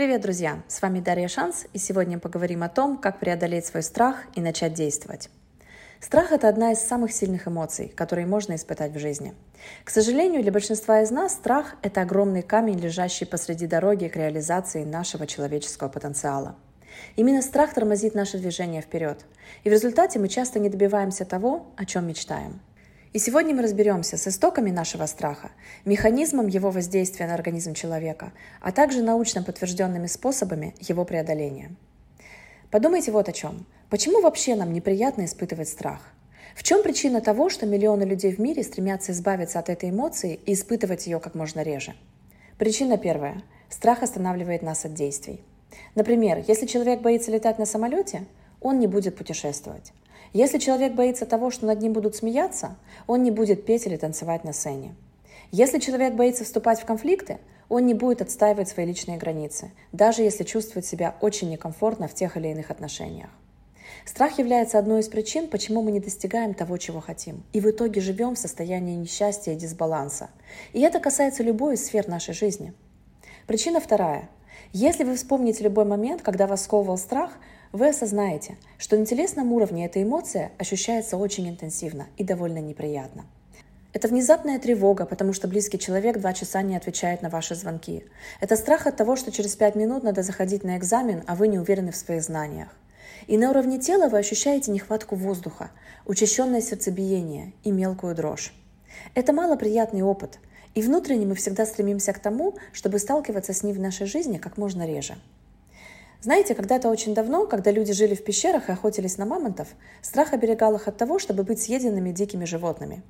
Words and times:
Привет, 0.00 0.22
друзья! 0.22 0.62
С 0.66 0.80
вами 0.80 1.00
Дарья 1.00 1.28
Шанс, 1.28 1.66
и 1.74 1.78
сегодня 1.78 2.18
поговорим 2.18 2.62
о 2.62 2.70
том, 2.70 2.96
как 2.96 3.20
преодолеть 3.20 3.66
свой 3.66 3.82
страх 3.82 4.24
и 4.34 4.40
начать 4.40 4.72
действовать. 4.72 5.28
Страх– 6.00 6.32
это 6.32 6.48
одна 6.48 6.72
из 6.72 6.78
самых 6.78 7.12
сильных 7.12 7.46
эмоций, 7.46 7.92
которые 7.94 8.26
можно 8.26 8.54
испытать 8.54 8.92
в 8.92 8.98
жизни. 8.98 9.34
К 9.84 9.90
сожалению, 9.90 10.40
для 10.40 10.52
большинства 10.52 11.02
из 11.02 11.10
нас 11.10 11.34
страх– 11.34 11.76
это 11.82 12.00
огромный 12.00 12.40
камень, 12.40 12.78
лежащий 12.78 13.26
посреди 13.26 13.66
дороги 13.66 14.08
к 14.08 14.16
реализации 14.16 14.84
нашего 14.84 15.26
человеческого 15.26 15.90
потенциала. 15.90 16.56
Именно 17.16 17.42
страх 17.42 17.74
тормозит 17.74 18.14
наше 18.14 18.38
движение 18.38 18.80
вперед, 18.80 19.26
и 19.64 19.68
в 19.68 19.72
результате 19.72 20.18
мы 20.18 20.28
часто 20.28 20.60
не 20.60 20.70
добиваемся 20.70 21.26
того, 21.26 21.66
о 21.76 21.84
чем 21.84 22.06
мечтаем– 22.06 22.62
и 23.12 23.18
сегодня 23.18 23.54
мы 23.54 23.62
разберемся 23.62 24.16
с 24.16 24.28
истоками 24.28 24.70
нашего 24.70 25.06
страха, 25.06 25.50
механизмом 25.84 26.46
его 26.46 26.70
воздействия 26.70 27.26
на 27.26 27.34
организм 27.34 27.74
человека, 27.74 28.32
а 28.60 28.70
также 28.70 29.02
научно 29.02 29.42
подтвержденными 29.42 30.06
способами 30.06 30.74
его 30.80 31.04
преодоления. 31.04 31.74
Подумайте 32.70 33.10
вот 33.10 33.28
о 33.28 33.32
чем. 33.32 33.66
Почему 33.88 34.20
вообще 34.20 34.54
нам 34.54 34.72
неприятно 34.72 35.24
испытывать 35.24 35.68
страх? 35.68 36.00
В 36.54 36.62
чем 36.62 36.84
причина 36.84 37.20
того, 37.20 37.48
что 37.48 37.66
миллионы 37.66 38.04
людей 38.04 38.32
в 38.32 38.38
мире 38.38 38.62
стремятся 38.62 39.10
избавиться 39.10 39.58
от 39.58 39.70
этой 39.70 39.90
эмоции 39.90 40.38
и 40.46 40.52
испытывать 40.52 41.06
ее 41.06 41.18
как 41.18 41.34
можно 41.34 41.62
реже? 41.62 41.94
Причина 42.58 42.96
первая. 42.96 43.42
Страх 43.68 44.04
останавливает 44.04 44.62
нас 44.62 44.84
от 44.84 44.94
действий. 44.94 45.42
Например, 45.96 46.44
если 46.46 46.66
человек 46.66 47.00
боится 47.00 47.32
летать 47.32 47.58
на 47.58 47.66
самолете, 47.66 48.24
он 48.60 48.78
не 48.78 48.86
будет 48.86 49.16
путешествовать. 49.16 49.92
Если 50.32 50.58
человек 50.58 50.94
боится 50.94 51.26
того, 51.26 51.50
что 51.50 51.66
над 51.66 51.80
ним 51.80 51.92
будут 51.92 52.14
смеяться, 52.14 52.76
он 53.06 53.22
не 53.22 53.30
будет 53.30 53.66
петь 53.66 53.86
или 53.86 53.96
танцевать 53.96 54.44
на 54.44 54.52
сцене. 54.52 54.94
Если 55.50 55.80
человек 55.80 56.14
боится 56.14 56.44
вступать 56.44 56.80
в 56.80 56.84
конфликты, 56.84 57.38
он 57.68 57.86
не 57.86 57.94
будет 57.94 58.22
отстаивать 58.22 58.68
свои 58.68 58.86
личные 58.86 59.16
границы, 59.16 59.72
даже 59.92 60.22
если 60.22 60.44
чувствует 60.44 60.86
себя 60.86 61.16
очень 61.20 61.50
некомфортно 61.50 62.06
в 62.06 62.14
тех 62.14 62.36
или 62.36 62.48
иных 62.48 62.70
отношениях. 62.70 63.30
Страх 64.04 64.38
является 64.38 64.78
одной 64.78 65.00
из 65.00 65.08
причин, 65.08 65.48
почему 65.48 65.82
мы 65.82 65.90
не 65.90 66.00
достигаем 66.00 66.54
того, 66.54 66.76
чего 66.78 67.00
хотим, 67.00 67.42
и 67.52 67.60
в 67.60 67.68
итоге 67.68 68.00
живем 68.00 68.34
в 68.34 68.38
состоянии 68.38 68.96
несчастья 68.96 69.52
и 69.52 69.56
дисбаланса. 69.56 70.30
И 70.72 70.80
это 70.80 71.00
касается 71.00 71.42
любой 71.42 71.74
из 71.74 71.86
сфер 71.86 72.08
нашей 72.08 72.34
жизни. 72.34 72.72
Причина 73.46 73.80
вторая. 73.80 74.28
Если 74.72 75.02
вы 75.02 75.16
вспомните 75.16 75.64
любой 75.64 75.84
момент, 75.84 76.22
когда 76.22 76.46
вас 76.46 76.64
сковывал 76.64 76.98
страх, 76.98 77.32
вы 77.72 77.88
осознаете, 77.88 78.56
что 78.78 78.96
на 78.96 79.06
телесном 79.06 79.52
уровне 79.52 79.86
эта 79.86 80.02
эмоция 80.02 80.50
ощущается 80.58 81.16
очень 81.16 81.48
интенсивно 81.48 82.08
и 82.16 82.24
довольно 82.24 82.58
неприятно. 82.58 83.24
Это 83.92 84.08
внезапная 84.08 84.58
тревога, 84.58 85.04
потому 85.04 85.32
что 85.32 85.48
близкий 85.48 85.78
человек 85.78 86.18
два 86.18 86.32
часа 86.32 86.62
не 86.62 86.76
отвечает 86.76 87.22
на 87.22 87.28
ваши 87.28 87.54
звонки. 87.54 88.04
Это 88.40 88.56
страх 88.56 88.86
от 88.86 88.96
того, 88.96 89.16
что 89.16 89.32
через 89.32 89.56
пять 89.56 89.74
минут 89.74 90.04
надо 90.04 90.22
заходить 90.22 90.64
на 90.64 90.76
экзамен, 90.76 91.24
а 91.26 91.34
вы 91.34 91.48
не 91.48 91.58
уверены 91.58 91.90
в 91.90 91.96
своих 91.96 92.22
знаниях. 92.22 92.68
И 93.26 93.36
на 93.36 93.50
уровне 93.50 93.78
тела 93.78 94.08
вы 94.08 94.18
ощущаете 94.18 94.70
нехватку 94.70 95.16
воздуха, 95.16 95.70
учащенное 96.06 96.60
сердцебиение 96.60 97.52
и 97.62 97.70
мелкую 97.70 98.14
дрожь. 98.14 98.52
Это 99.14 99.32
малоприятный 99.32 100.02
опыт, 100.02 100.38
и 100.74 100.82
внутренне 100.82 101.26
мы 101.26 101.34
всегда 101.34 101.66
стремимся 101.66 102.12
к 102.12 102.20
тому, 102.20 102.56
чтобы 102.72 102.98
сталкиваться 102.98 103.52
с 103.52 103.62
ним 103.62 103.76
в 103.76 103.80
нашей 103.80 104.06
жизни 104.06 104.38
как 104.38 104.56
можно 104.56 104.86
реже. 104.86 105.16
Знаете, 106.22 106.54
когда-то 106.54 106.90
очень 106.90 107.14
давно, 107.14 107.46
когда 107.46 107.70
люди 107.70 107.94
жили 107.94 108.14
в 108.14 108.22
пещерах 108.22 108.68
и 108.68 108.72
охотились 108.72 109.16
на 109.16 109.24
мамонтов, 109.24 109.68
страх 110.02 110.34
оберегал 110.34 110.74
их 110.74 110.86
от 110.86 110.98
того, 110.98 111.18
чтобы 111.18 111.44
быть 111.44 111.62
съеденными 111.62 112.12
дикими 112.12 112.44
животными. 112.44 113.02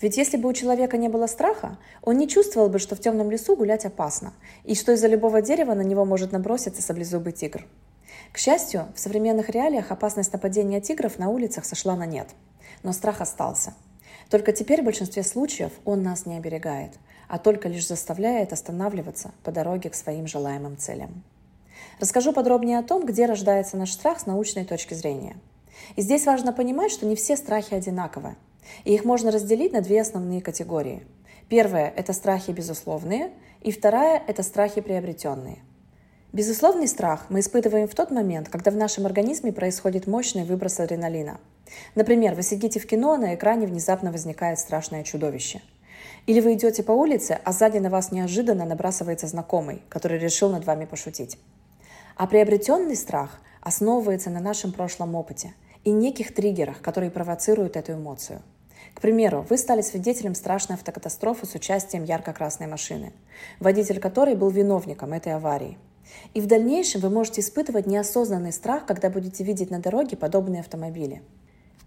Ведь 0.00 0.16
если 0.16 0.36
бы 0.36 0.48
у 0.48 0.52
человека 0.52 0.98
не 0.98 1.08
было 1.08 1.28
страха, 1.28 1.78
он 2.02 2.18
не 2.18 2.28
чувствовал 2.28 2.68
бы, 2.68 2.80
что 2.80 2.96
в 2.96 3.00
темном 3.00 3.30
лесу 3.30 3.54
гулять 3.54 3.84
опасно, 3.84 4.34
и 4.64 4.74
что 4.74 4.92
из-за 4.92 5.06
любого 5.06 5.42
дерева 5.42 5.74
на 5.74 5.82
него 5.82 6.04
может 6.04 6.32
наброситься 6.32 6.82
саблезубый 6.82 7.32
тигр. 7.32 7.64
К 8.32 8.38
счастью, 8.38 8.88
в 8.96 8.98
современных 8.98 9.48
реалиях 9.48 9.92
опасность 9.92 10.32
нападения 10.32 10.80
тигров 10.80 11.20
на 11.20 11.28
улицах 11.30 11.64
сошла 11.64 11.94
на 11.94 12.04
нет. 12.04 12.28
Но 12.82 12.92
страх 12.92 13.20
остался. 13.20 13.74
Только 14.28 14.52
теперь 14.52 14.82
в 14.82 14.86
большинстве 14.86 15.22
случаев 15.22 15.70
он 15.84 16.02
нас 16.02 16.26
не 16.26 16.36
оберегает, 16.36 16.94
а 17.28 17.38
только 17.38 17.68
лишь 17.68 17.86
заставляет 17.86 18.52
останавливаться 18.52 19.30
по 19.44 19.52
дороге 19.52 19.88
к 19.88 19.94
своим 19.94 20.26
желаемым 20.26 20.76
целям. 20.76 21.22
Расскажу 21.98 22.34
подробнее 22.34 22.78
о 22.78 22.82
том, 22.82 23.06
где 23.06 23.24
рождается 23.24 23.78
наш 23.78 23.92
страх 23.92 24.20
с 24.20 24.26
научной 24.26 24.64
точки 24.64 24.92
зрения. 24.92 25.36
И 25.96 26.02
здесь 26.02 26.26
важно 26.26 26.52
понимать, 26.52 26.90
что 26.92 27.06
не 27.06 27.16
все 27.16 27.36
страхи 27.36 27.72
одинаковы. 27.72 28.36
И 28.84 28.92
их 28.92 29.04
можно 29.04 29.30
разделить 29.30 29.72
на 29.72 29.80
две 29.80 30.02
основные 30.02 30.42
категории. 30.42 31.06
Первая– 31.48 31.92
это 31.96 32.12
страхи 32.12 32.50
безусловные, 32.50 33.30
и 33.62 33.70
вторая– 33.70 34.22
это 34.26 34.42
страхи 34.42 34.82
приобретенные. 34.82 35.58
Безусловный 36.34 36.86
страх 36.86 37.26
мы 37.30 37.40
испытываем 37.40 37.88
в 37.88 37.94
тот 37.94 38.10
момент, 38.10 38.50
когда 38.50 38.70
в 38.70 38.76
нашем 38.76 39.06
организме 39.06 39.52
происходит 39.52 40.06
мощный 40.06 40.44
выброс 40.44 40.80
адреналина. 40.80 41.40
Например, 41.94 42.34
вы 42.34 42.42
сидите 42.42 42.78
в 42.78 42.86
кино, 42.86 43.12
а 43.12 43.18
на 43.18 43.34
экране 43.34 43.66
внезапно 43.66 44.12
возникает 44.12 44.58
страшное 44.58 45.02
чудовище. 45.02 45.62
Или 46.26 46.40
вы 46.40 46.54
идете 46.54 46.82
по 46.82 46.92
улице, 46.92 47.38
а 47.42 47.52
сзади 47.52 47.78
на 47.78 47.88
вас 47.88 48.12
неожиданно 48.12 48.66
набрасывается 48.66 49.28
знакомый, 49.28 49.82
который 49.88 50.18
решил 50.18 50.50
над 50.50 50.66
вами 50.66 50.84
пошутить. 50.84 51.38
А 52.16 52.26
приобретенный 52.26 52.96
страх 52.96 53.40
основывается 53.60 54.30
на 54.30 54.40
нашем 54.40 54.72
прошлом 54.72 55.14
опыте 55.14 55.52
и 55.84 55.90
неких 55.90 56.34
триггерах, 56.34 56.80
которые 56.80 57.10
провоцируют 57.10 57.76
эту 57.76 57.92
эмоцию. 57.92 58.40
К 58.94 59.02
примеру, 59.02 59.44
вы 59.50 59.58
стали 59.58 59.82
свидетелем 59.82 60.34
страшной 60.34 60.76
автокатастрофы 60.76 61.44
с 61.44 61.54
участием 61.54 62.04
ярко-красной 62.04 62.68
машины, 62.68 63.12
водитель 63.60 64.00
которой 64.00 64.34
был 64.34 64.48
виновником 64.48 65.12
этой 65.12 65.34
аварии. 65.34 65.76
И 66.32 66.40
в 66.40 66.46
дальнейшем 66.46 67.02
вы 67.02 67.10
можете 67.10 67.42
испытывать 67.42 67.86
неосознанный 67.86 68.52
страх, 68.52 68.86
когда 68.86 69.10
будете 69.10 69.44
видеть 69.44 69.70
на 69.70 69.80
дороге 69.80 70.16
подобные 70.16 70.60
автомобили– 70.60 71.20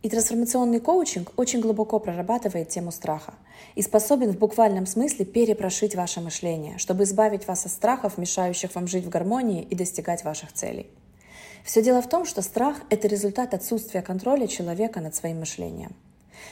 и 0.01 0.09
трансформационный 0.09 0.79
коучинг 0.79 1.33
очень 1.35 1.59
глубоко 1.59 1.99
прорабатывает 1.99 2.69
тему 2.69 2.91
страха 2.91 3.33
и 3.75 3.81
способен 3.81 4.31
в 4.31 4.37
буквальном 4.37 4.85
смысле 4.85 5.25
перепрошить 5.25 5.95
ваше 5.95 6.21
мышление, 6.21 6.77
чтобы 6.77 7.03
избавить 7.03 7.47
вас 7.47 7.65
от 7.65 7.71
страхов, 7.71 8.17
мешающих 8.17 8.73
вам 8.75 8.87
жить 8.87 9.05
в 9.05 9.09
гармонии 9.09 9.63
и 9.63 9.75
достигать 9.75 10.23
ваших 10.23 10.53
целей. 10.53 10.87
Все 11.65 11.83
дело 11.83 12.01
в 12.01 12.07
том, 12.07 12.25
что 12.25 12.41
страх– 12.41 12.77
это 12.89 13.07
результат 13.07 13.53
отсутствия 13.53 14.01
контроля 14.01 14.47
человека 14.47 15.01
над 15.01 15.13
своим 15.15 15.39
мышлением. 15.39 15.93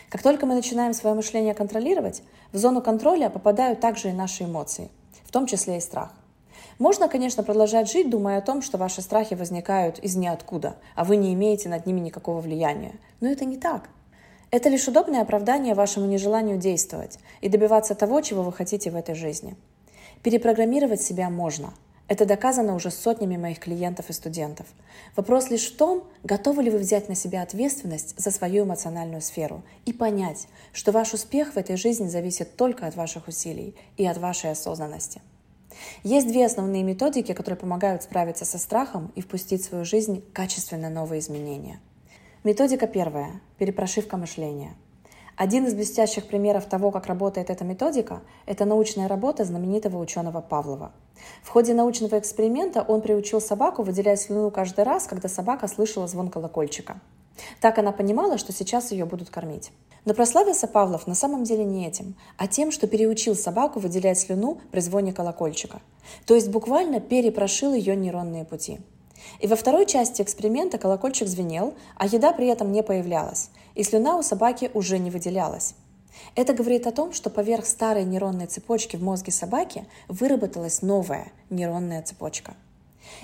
Как 0.09 0.21
только 0.21 0.45
мы 0.45 0.53
начинаем 0.53 0.93
свое 0.93 1.15
мышление 1.15 1.53
контролировать, 1.53 2.21
в 2.51 2.57
зону 2.57 2.81
контроля 2.81 3.29
попадают 3.29 3.79
также 3.79 4.09
и 4.09 4.13
наши 4.13 4.43
эмоции, 4.43 4.89
в 5.23 5.31
том 5.31 5.47
числе 5.47 5.77
и 5.77 5.81
страх– 5.81 6.13
можно, 6.79 7.07
конечно, 7.07 7.41
продолжать 7.43 7.91
жить, 7.91 8.09
думая 8.09 8.37
о 8.37 8.41
том, 8.41 8.61
что 8.61 8.77
ваши 8.77 9.01
страхи 9.01 9.33
возникают 9.33 9.97
из 9.99 10.15
ниоткуда, 10.15 10.75
а 10.95 11.03
вы 11.03 11.15
не 11.17 11.33
имеете 11.33 11.69
над 11.69 11.85
ними 11.85 11.99
никакого 11.99 12.39
влияния. 12.39 12.93
Но 13.19 13.29
это 13.29 13.45
не 13.45 13.57
так. 13.57 13.89
Это 14.51 14.69
лишь 14.69 14.87
удобное 14.87 15.21
оправдание 15.21 15.73
вашему 15.73 16.05
нежеланию 16.05 16.57
действовать 16.57 17.19
и 17.41 17.49
добиваться 17.49 17.95
того, 17.95 18.21
чего 18.21 18.43
вы 18.43 18.53
хотите 18.53 18.91
в 18.91 18.95
этой 18.95 19.15
жизни. 19.15 19.55
Перепрограммировать 20.23 21.01
себя 21.01 21.29
можно. 21.29 21.73
Это 22.07 22.25
доказано 22.25 22.75
уже 22.75 22.89
сотнями 22.89 23.35
моих 23.35 23.59
клиентов 23.59 24.09
и 24.09 24.13
студентов. 24.13 24.67
Вопрос 25.17 25.49
лишь 25.49 25.69
в 25.69 25.75
том, 25.75 26.05
готовы 26.23 26.63
ли 26.63 26.69
вы 26.69 26.77
взять 26.77 27.09
на 27.09 27.15
себя 27.15 27.41
ответственность 27.41 28.17
за 28.17 28.31
свою 28.31 28.63
эмоциональную 28.63 29.21
сферу 29.21 29.63
и 29.85 29.91
понять, 29.91 30.47
что 30.71 30.93
ваш 30.93 31.13
успех 31.13 31.53
в 31.53 31.57
этой 31.57 31.75
жизни 31.75 32.07
зависит 32.07 32.55
только 32.55 32.87
от 32.87 32.95
ваших 32.95 33.27
усилий 33.27 33.75
и 33.97 34.05
от 34.05 34.17
вашей 34.17 34.51
осознанности. 34.51 35.21
Есть 36.03 36.27
две 36.27 36.45
основные 36.45 36.83
методики, 36.83 37.33
которые 37.33 37.57
помогают 37.57 38.03
справиться 38.03 38.45
со 38.45 38.57
страхом 38.57 39.11
и 39.15 39.21
впустить 39.21 39.61
в 39.61 39.65
свою 39.65 39.85
жизнь 39.85 40.23
качественно 40.33 40.89
новые 40.89 41.19
изменения. 41.19 41.79
Методика 42.43 42.87
первая– 42.87 43.41
перепрошивка 43.57 44.17
мышления. 44.17 44.75
Один 45.35 45.67
из 45.67 45.75
блестящих 45.75 46.25
примеров 46.25 46.65
того, 46.65 46.89
как 46.89 47.05
работает 47.05 47.51
эта 47.51 47.63
методика, 47.63 48.21
это 48.47 48.65
научная 48.65 49.07
работа 49.07 49.45
знаменитого 49.45 49.99
ученого 49.99 50.41
Павлова. 50.41 50.91
В 51.43 51.49
ходе 51.49 51.75
научного 51.75 52.17
эксперимента 52.17 52.81
он 52.81 53.01
приучил 53.01 53.39
собаку 53.39 53.83
выделять 53.83 54.19
слюну 54.19 54.49
каждый 54.49 54.83
раз, 54.83 55.05
когда 55.05 55.29
собака 55.29 55.67
слышала 55.67 56.07
звон 56.07 56.29
колокольчика. 56.29 56.99
Так 57.61 57.77
она 57.77 57.91
понимала, 57.91 58.37
что 58.37 58.53
сейчас 58.53 58.91
ее 58.91 59.05
будут 59.05 59.29
кормить. 59.29 59.71
Но 60.05 60.13
прославился 60.13 60.67
Павлов 60.67 61.05
на 61.05 61.15
самом 61.15 61.43
деле 61.43 61.65
не 61.65 61.85
этим, 61.85 62.15
а 62.37 62.47
тем, 62.47 62.71
что 62.71 62.87
переучил 62.87 63.35
собаку 63.35 63.79
выделять 63.79 64.19
слюну 64.19 64.61
при 64.71 64.79
звоне 64.79 65.11
колокольчика. 65.11 65.81
То 66.25 66.35
есть 66.35 66.49
буквально 66.49 67.01
перепрошил 67.01 67.73
ее 67.73 67.95
нейронные 67.95 68.45
пути. 68.45 68.79
И 69.39 69.47
во 69.47 69.55
второй 69.55 69.85
части 69.85 70.21
эксперимента 70.21 70.77
колокольчик 70.77 71.27
звенел, 71.27 71.73
а 71.97 72.07
еда 72.07 72.31
при 72.31 72.47
этом 72.47 72.71
не 72.71 72.83
появлялась, 72.83 73.49
и 73.75 73.83
слюна 73.83 74.17
у 74.17 74.23
собаки 74.23 74.71
уже 74.73 74.97
не 74.97 75.11
выделялась. 75.11 75.75
Это 76.35 76.53
говорит 76.53 76.87
о 76.87 76.91
том, 76.91 77.13
что 77.13 77.29
поверх 77.29 77.65
старой 77.65 78.03
нейронной 78.03 78.47
цепочки 78.47 78.95
в 78.95 79.03
мозге 79.03 79.31
собаки 79.31 79.85
выработалась 80.07 80.81
новая 80.81 81.31
нейронная 81.49 82.01
цепочка. 82.01 82.55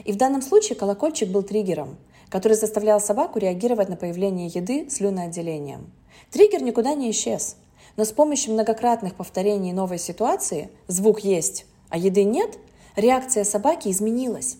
И 0.04 0.12
в 0.12 0.18
данном 0.18 0.42
случае 0.42 0.77
колокольчик 0.77 1.30
был 1.30 1.44
триггером, 1.44 1.98
который 2.33 2.57
заставлял 2.57 3.00
собаку 3.00 3.39
реагировать 3.39 3.88
на 3.88 3.95
появление 3.95 4.47
еды 4.47 4.89
слюноотделением– 4.89 5.89
Триггер 6.33 6.63
никуда 6.63 6.95
не 6.95 7.12
исчез, 7.12 7.57
но 7.95 8.06
с 8.06 8.12
помощью 8.12 8.53
многократных 8.53 9.13
повторений 9.13 9.71
новой 9.71 10.00
ситуации 10.00 10.71
«звук 10.88 11.19
есть, 11.19 11.68
а 11.89 11.97
еды 12.00 12.24
нет» 12.24 12.57
реакция 12.95 13.44
собаки 13.44 13.89
изменилась. 13.89 14.57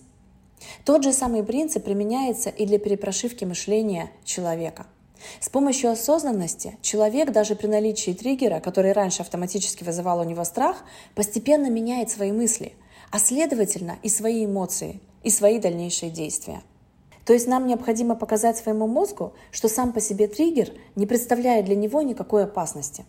Тот 0.86 1.04
же 1.04 1.12
самый 1.12 1.44
принцип 1.44 1.84
применяется 1.84 2.52
и 2.52 2.68
для 2.68 2.78
перепрошивки 2.78 3.44
мышления 3.44 4.12
человека. 4.24 4.86
С 5.40 5.50
помощью 5.50 5.90
осознанности 5.90 6.78
человек 6.84 7.32
даже 7.32 7.56
при 7.56 7.66
наличии 7.66 8.12
триггера, 8.12 8.60
который 8.60 8.92
раньше 8.92 9.24
автоматически 9.24 9.84
вызывал 9.84 10.20
у 10.20 10.24
него 10.26 10.44
страх, 10.44 10.84
постепенно 11.16 11.72
меняет 11.72 12.12
свои 12.12 12.32
мысли, 12.32 12.74
а 13.10 13.18
следовательно 13.18 13.98
и 14.04 14.10
свои 14.10 14.46
эмоции, 14.46 15.00
и 15.24 15.32
свои 15.32 15.58
дальнейшие 15.58 16.12
действия. 16.12 16.62
То 17.26 17.34
есть 17.34 17.48
нам 17.48 17.68
необходимо 17.68 18.16
показать 18.16 18.58
своему 18.58 18.88
мозгу, 18.88 19.34
что 19.52 19.70
сам 19.70 19.94
по 19.94 20.02
себе 20.02 20.28
триггер 20.28 20.72
не 20.96 21.06
представляет 21.06 21.66
для 21.66 21.76
него 21.76 22.02
никакой 22.02 22.44
опасности. 22.44 23.06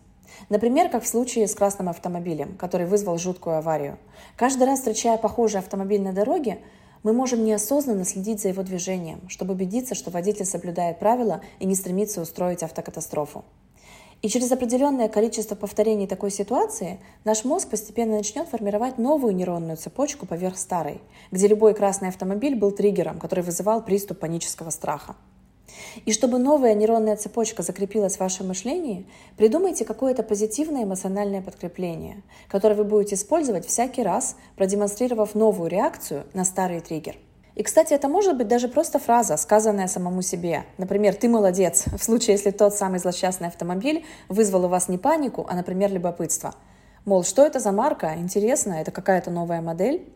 Например, 0.49 0.89
как 0.89 1.05
в 1.05 1.09
случае 1.09 1.49
с 1.49 1.55
красным 1.55 1.89
автомобилем, 1.89 2.57
который 2.57 2.87
вызвал 2.87 3.19
жуткую 3.19 3.57
аварию. 3.57 3.99
Каждый 4.37 4.65
раз, 4.65 4.81
встречая 4.81 5.17
похожий 5.17 5.61
автомобиль 5.61 6.03
на 6.03 6.13
дороге, 6.13 6.59
мы 7.03 7.13
можем 7.13 7.45
неосознанно 7.45 8.05
следить 8.05 8.41
за 8.41 8.49
его 8.49 8.63
движением, 8.63 9.29
чтобы 9.29 9.53
убедиться, 9.53 9.95
что 9.95 10.11
водитель 10.11 10.47
соблюдает 10.47 10.99
правила 10.99 11.43
и 11.59 11.67
не 11.67 11.75
стремится 11.75 12.21
устроить 12.21 12.63
автокатастрофу. 12.63 13.45
И 14.25 14.29
через 14.31 14.51
определенное 14.51 15.11
количество 15.11 15.55
повторений 15.55 16.07
такой 16.07 16.31
ситуации 16.31 16.99
наш 17.25 17.45
мозг 17.45 17.69
постепенно 17.69 18.17
начнет 18.17 18.49
формировать 18.49 18.97
новую 18.97 19.35
нейронную 19.35 19.77
цепочку 19.77 20.25
поверх 20.25 20.57
старой, 20.57 21.03
где 21.31 21.47
любой 21.47 21.75
красный 21.75 22.09
автомобиль 22.09 22.55
был 22.55 22.71
триггером, 22.71 23.19
который 23.19 23.45
вызывал 23.45 23.85
приступ 23.85 24.21
панического 24.21 24.71
страха. 24.71 25.15
И 26.07 26.13
чтобы 26.15 26.39
новая 26.39 26.73
нейронная 26.73 27.17
цепочка 27.17 27.63
закрепилась 27.63 28.17
в 28.17 28.21
вашем 28.21 28.49
мышлении, 28.49 29.05
придумайте 29.37 29.85
какое-то 29.85 30.23
позитивное 30.23 30.85
эмоциональное 30.85 31.43
подкрепление, 31.43 32.23
которое 32.49 32.77
вы 32.77 32.85
будете 32.85 33.17
использовать 33.17 33.67
всякий 33.67 34.03
раз, 34.03 34.37
продемонстрировав 34.57 35.35
новую 35.35 35.69
реакцию 35.69 36.25
на 36.33 36.47
старый 36.47 36.81
триггер. 36.81 37.19
И, 37.55 37.63
кстати, 37.63 37.95
это 37.95 38.09
может 38.09 38.37
быть 38.37 38.49
даже 38.49 38.69
просто 38.69 38.99
фраза, 38.99 39.37
сказанная 39.37 39.87
самому 39.87 40.23
себе. 40.23 40.65
Например, 40.77 41.15
«ты 41.15 41.29
молодец», 41.29 41.85
в 41.97 42.03
случае, 42.03 42.37
если 42.37 42.51
тот 42.51 42.75
самый 42.75 42.99
злосчастный 42.99 43.49
автомобиль 43.49 44.05
вызвал 44.29 44.65
у 44.65 44.69
вас 44.69 44.89
не 44.89 44.99
панику, 44.99 45.47
а, 45.49 45.55
например, 45.55 45.93
любопытство. 45.93 46.55
Мол, 47.05 47.23
что 47.23 47.45
это 47.45 47.61
за 47.61 47.71
марка? 47.71 48.15
Интересно, 48.17 48.73
это 48.75 48.91
какая-то 48.91 49.31
новая 49.31 49.61
модель? 49.61 50.11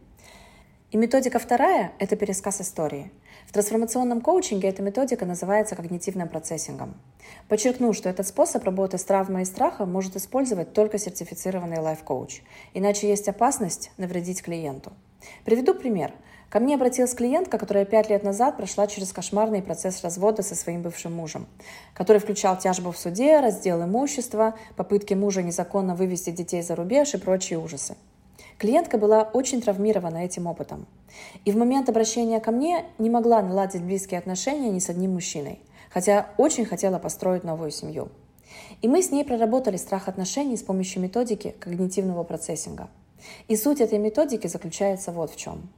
И 0.91 0.97
методика 0.97 1.39
вторая– 1.39 1.93
это 1.99 2.17
пересказ 2.17 2.63
истории. 2.63 3.13
В 3.47 3.53
трансформационном 3.53 4.23
коучинге 4.23 4.69
эта 4.69 4.83
методика 4.83 5.27
называется 5.27 5.77
когнитивным 5.77 6.29
процессингом. 6.29 6.95
Подчеркну, 7.49 7.93
что 7.93 8.09
этот 8.09 8.27
способ 8.27 8.65
работы 8.65 8.97
с 8.97 9.05
травмой 9.05 9.43
и 9.43 9.45
страхом 9.45 9.93
может 9.93 10.17
использовать 10.17 10.73
только 10.73 10.99
сертифицированный 10.99 11.79
лайф-коуч, 11.79 12.41
иначе 12.73 13.09
есть 13.09 13.29
опасность 13.29 13.91
навредить 13.99 14.43
клиенту. 14.43 14.93
Приведу 15.45 15.75
пример. 15.75 16.15
Ко 16.51 16.61
мне 16.61 16.77
обратилась 16.77 17.13
клиентка, 17.13 17.59
которая 17.59 17.85
пять 17.85 18.09
лет 18.09 18.23
назад 18.23 18.57
прошла 18.57 18.87
через 18.87 19.13
кошмарный 19.13 19.61
процесс 19.61 20.03
развода 20.03 20.43
со 20.43 20.55
своим 20.55 20.81
бывшим 20.81 21.13
мужем, 21.13 21.47
который 21.93 22.19
включал 22.19 22.57
тяжбу 22.57 22.91
в 22.91 22.97
суде, 22.97 23.41
раздел 23.41 23.85
имущества, 23.85 24.55
попытки 24.75 25.13
мужа 25.13 25.43
незаконно 25.43 25.95
вывести 25.95 26.31
детей 26.31 26.63
за 26.63 26.75
рубеж 26.75 27.13
и 27.13 27.19
прочие 27.19 27.59
ужасы. 27.59 27.97
Клиентка 28.57 28.97
была 28.97 29.23
очень 29.23 29.61
травмирована 29.61 30.25
этим 30.25 30.47
опытом. 30.47 30.87
И 31.45 31.53
в 31.53 31.57
момент 31.57 31.91
обращения 31.91 32.41
ко 32.41 32.51
мне 32.51 32.87
не 32.99 33.11
могла 33.11 33.43
наладить 33.43 33.83
близкие 33.83 34.19
отношения 34.19 34.71
ни 34.71 34.79
с 34.79 34.89
одним 34.89 35.13
мужчиной, 35.13 35.61
хотя 35.91 36.31
очень 36.39 36.65
хотела 36.65 36.99
построить 36.99 37.45
новую 37.45 37.71
семью. 37.71 38.09
И 38.81 38.89
мы 38.89 39.03
с 39.03 39.11
ней 39.11 39.25
проработали 39.25 39.77
страх 39.77 40.09
отношений 40.09 40.57
с 40.57 40.63
помощью 40.63 41.03
методики 41.03 41.55
когнитивного 41.61 42.25
процессинга. 42.25 42.89
И 43.49 43.57
суть 43.57 43.81
этой 43.81 43.99
методики 43.99 44.47
заключается 44.47 45.13
вот 45.13 45.31
в 45.31 45.37
чем. 45.37 45.69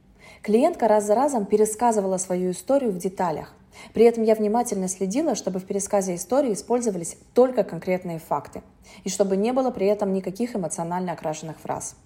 Клиентка 0.41 0.87
раз 0.87 1.05
за 1.05 1.15
разом 1.15 1.45
пересказывала 1.45 2.17
свою 2.17 2.51
историю 2.51 2.91
в 2.91 2.97
деталях. 2.97 3.53
При 3.93 4.05
этом 4.05 4.23
я 4.23 4.35
внимательно 4.35 4.87
следила, 4.87 5.35
чтобы 5.35 5.59
в 5.59 5.65
пересказе 5.65 6.15
истории 6.15 6.53
использовались 6.53 7.17
только 7.33 7.63
конкретные 7.63 8.19
факты, 8.19 8.61
и 9.03 9.09
чтобы 9.09 9.37
не 9.37 9.53
было 9.53 9.71
при 9.71 9.87
этом 9.87 10.13
никаких 10.13 10.55
эмоционально 10.55 11.13
окрашенных 11.13 11.59
фраз– 11.59 11.95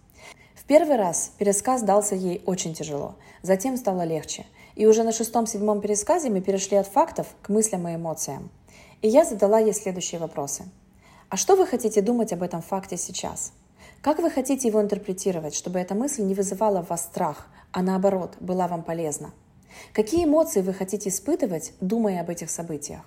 первый 0.68 0.98
раз 0.98 1.32
пересказ 1.38 1.84
дался 1.84 2.16
ей 2.16 2.42
очень 2.46 2.74
тяжело, 2.74 3.16
затем 3.42 3.78
стало 3.78 4.04
легче. 4.04 4.46
И 4.76 4.88
уже 4.88 5.04
на 5.04 5.12
шестом-седьмом 5.12 5.80
пересказе 5.80 6.30
мы 6.30 6.42
перешли 6.42 6.78
от 6.78 6.88
фактов 6.88 7.28
к 7.42 7.50
мыслям 7.50 7.88
и 7.88 7.96
эмоциям. 7.96 8.50
И 9.02 9.08
я 9.08 9.24
задала 9.24 9.60
ей 9.60 9.74
следующие 9.74 10.20
вопросы. 10.20 10.64
А 11.30 11.38
что 11.38 11.56
вы 11.56 11.66
хотите 11.66 12.02
думать 12.02 12.34
об 12.34 12.44
этом 12.44 12.62
факте 12.62 12.98
сейчас? 12.98 13.54
Как 14.02 14.20
вы 14.20 14.30
хотите 14.30 14.68
его 14.68 14.82
интерпретировать, 14.82 15.56
чтобы 15.56 15.80
эта 15.80 15.96
мысль 15.96 16.24
не 16.24 16.34
вызывала 16.34 16.84
в 16.84 16.90
вас 16.90 17.04
страх, 17.04 17.48
а 17.76 17.82
наоборот, 17.82 18.38
была 18.40 18.70
вам 18.70 18.84
полезна? 18.84 19.34
Какие 19.92 20.24
эмоции 20.24 20.62
вы 20.62 20.74
хотите 20.74 21.10
испытывать, 21.10 21.74
думая 21.82 22.22
об 22.22 22.30
этих 22.30 22.50
событиях? 22.50 23.02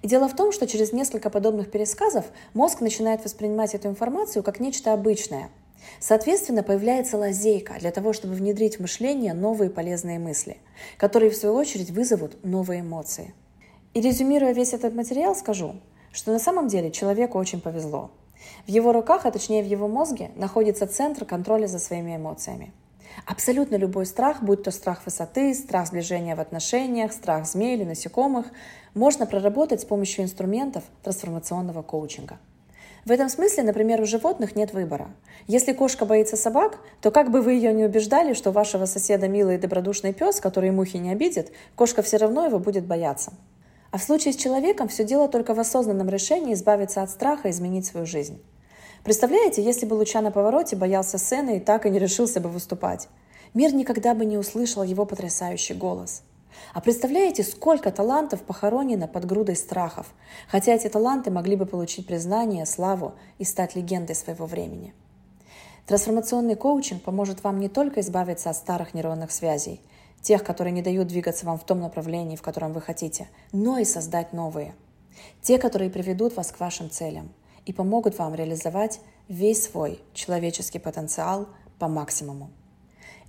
И 0.00 0.08
дело 0.08 0.26
в 0.26 0.34
том, 0.34 0.52
что 0.52 0.66
через 0.66 0.94
несколько 0.94 1.28
подобных 1.28 1.70
пересказов 1.70 2.24
мозг 2.54 2.80
начинает 2.80 3.22
воспринимать 3.22 3.74
эту 3.74 3.88
информацию 3.88 4.42
как 4.42 4.58
нечто 4.58 4.94
обычное– 4.94 5.50
Соответственно, 6.00 6.62
появляется 6.62 7.18
лазейка 7.18 7.74
для 7.78 7.90
того, 7.90 8.14
чтобы 8.14 8.32
внедрить 8.32 8.76
в 8.76 8.80
мышление 8.80 9.34
новые 9.34 9.68
полезные 9.68 10.18
мысли, 10.18 10.56
которые 10.96 11.30
в 11.30 11.36
свою 11.36 11.54
очередь 11.54 11.90
вызовут 11.90 12.42
новые 12.42 12.80
эмоции. 12.80 13.34
И 13.92 14.00
резюмируя 14.00 14.52
весь 14.52 14.72
этот 14.72 14.94
материал, 14.94 15.36
скажу, 15.36 15.76
что 16.10 16.32
на 16.32 16.38
самом 16.38 16.68
деле 16.68 16.90
человеку 16.90 17.38
очень 17.38 17.60
повезло. 17.60 18.10
В 18.66 18.70
его 18.70 18.92
руках, 18.92 19.26
а 19.26 19.30
точнее 19.30 19.62
в 19.62 19.66
его 19.66 19.88
мозге, 19.88 20.30
находится 20.36 20.86
центр 20.86 21.26
контроля 21.26 21.66
за 21.66 21.78
своими 21.78 22.16
эмоциями. 22.16 22.72
Абсолютно 23.26 23.76
любой 23.76 24.06
страх, 24.06 24.42
будь 24.42 24.62
то 24.62 24.70
страх 24.70 25.02
высоты, 25.04 25.54
страх 25.54 25.88
сближения 25.88 26.36
в 26.36 26.40
отношениях, 26.40 27.12
страх 27.12 27.46
змей 27.46 27.76
или 27.76 27.84
насекомых, 27.84 28.46
можно 28.94 29.26
проработать 29.26 29.80
с 29.80 29.84
помощью 29.84 30.24
инструментов 30.24 30.84
трансформационного 31.02 31.82
коучинга– 31.82 32.38
в 33.04 33.10
этом 33.10 33.28
смысле, 33.28 33.64
например, 33.64 34.00
у 34.00 34.06
животных 34.06 34.56
нет 34.56 34.72
выбора. 34.72 35.10
Если 35.46 35.74
кошка 35.74 36.06
боится 36.06 36.38
собак, 36.38 36.78
то 37.02 37.10
как 37.10 37.30
бы 37.30 37.42
вы 37.42 37.52
ее 37.52 37.74
не 37.74 37.84
убеждали, 37.84 38.32
что 38.32 38.50
вашего 38.50 38.86
соседа 38.86 39.28
милый 39.28 39.56
и 39.56 39.58
добродушный 39.58 40.14
пес, 40.14 40.40
который 40.40 40.70
мухи 40.70 40.96
не 40.96 41.10
обидит, 41.10 41.52
кошка 41.74 42.00
все 42.00 42.16
равно 42.16 42.46
его 42.46 42.58
будет 42.58 42.86
бояться. 42.86 43.34
А 43.90 43.98
в 43.98 44.02
случае 44.02 44.32
с 44.32 44.38
человеком 44.38 44.88
все 44.88 45.04
дело 45.04 45.28
только 45.28 45.52
в 45.52 45.60
осознанном 45.60 46.08
решении 46.08 46.54
избавиться 46.54 47.02
от 47.02 47.10
страха 47.10 47.48
и 47.48 47.50
изменить 47.50 47.84
свою 47.84 48.06
жизнь. 48.06 48.42
Представляете, 49.04 49.62
если 49.62 49.86
бы 49.86 49.94
Луча 49.94 50.20
на 50.20 50.32
повороте 50.32 50.74
боялся 50.74 51.18
сцены 51.18 51.58
и 51.58 51.60
так 51.60 51.86
и 51.86 51.90
не 51.90 51.98
решился 51.98 52.40
бы 52.40 52.48
выступать? 52.48 53.08
Мир 53.52 53.72
никогда 53.72 54.14
бы 54.14 54.24
не 54.24 54.36
услышал 54.38 54.82
его 54.82 55.06
потрясающий 55.06 55.74
голос– 55.74 56.22
а 56.72 56.80
представляете, 56.80 57.42
сколько 57.42 57.90
талантов 57.90 58.42
похоронено 58.42 59.06
под 59.06 59.24
грудой 59.26 59.56
страхов, 59.56 60.12
хотя 60.48 60.74
эти 60.74 60.88
таланты 60.88 61.30
могли 61.30 61.56
бы 61.56 61.66
получить 61.66 62.06
признание, 62.06 62.66
славу 62.66 63.14
и 63.38 63.44
стать 63.44 63.74
легендой 63.76 64.14
своего 64.14 64.46
времени. 64.46 64.94
Трансформационный 65.86 66.56
коучинг 66.56 67.02
поможет 67.02 67.44
вам 67.44 67.60
не 67.60 67.68
только 67.68 68.00
избавиться 68.00 68.50
от 68.50 68.56
старых 68.56 68.94
нейронных 68.94 69.30
связей, 69.32 69.80
тех, 70.22 70.42
которые 70.42 70.72
не 70.72 70.82
дают 70.82 71.08
двигаться 71.08 71.44
вам 71.44 71.58
в 71.58 71.64
том 71.64 71.80
направлении, 71.80 72.36
в 72.36 72.42
котором 72.42 72.72
вы 72.72 72.80
хотите, 72.80 73.28
но 73.52 73.78
и 73.78 73.84
создать 73.84 74.32
новые. 74.32 74.74
Те, 75.42 75.58
которые 75.58 75.90
приведут 75.90 76.34
вас 76.36 76.50
к 76.50 76.58
вашим 76.58 76.90
целям 76.90 77.30
и 77.66 77.72
помогут 77.72 78.18
вам 78.18 78.34
реализовать 78.34 79.00
весь 79.28 79.64
свой 79.64 80.00
человеческий 80.12 80.78
потенциал 80.78 81.48
по 81.78 81.88
максимуму. 81.88 82.50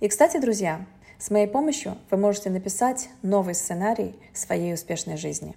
И, 0.00 0.08
кстати, 0.08 0.38
друзья, 0.38 0.84
с 1.18 1.30
моей 1.30 1.46
помощью 1.46 1.96
вы 2.10 2.18
можете 2.18 2.50
написать 2.50 3.08
новый 3.22 3.54
сценарий 3.54 4.14
своей 4.34 4.74
успешной 4.74 5.16
жизни. 5.16 5.54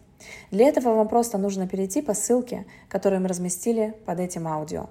Для 0.52 0.68
этого 0.68 0.94
вам 0.94 1.08
просто 1.08 1.38
нужно 1.38 1.68
перейти 1.68 2.02
по 2.02 2.14
ссылке, 2.14 2.66
которую 2.88 3.22
мы 3.22 3.28
разместили 3.28 3.94
под 4.06 4.20
этим 4.20 4.48
аудио, 4.48 4.90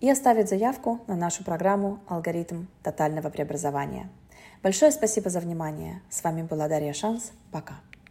и 0.00 0.10
оставить 0.10 0.48
заявку 0.48 1.00
на 1.06 1.16
нашу 1.16 1.44
программу 1.44 2.00
«Алгоритм 2.08 2.66
тотального 2.82 3.30
преобразования». 3.30 4.08
Большое 4.62 4.90
спасибо 4.90 5.30
за 5.30 5.40
внимание. 5.40 6.00
С 6.08 6.24
вами 6.24 6.42
была 6.42 6.68
Дарья 6.68 6.92
Шанс. 6.92 7.32
Пока. 7.52 7.74